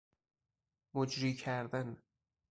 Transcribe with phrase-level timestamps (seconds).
[0.93, 1.97] مجری کردن